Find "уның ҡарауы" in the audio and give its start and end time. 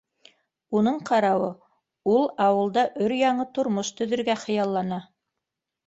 0.79-1.51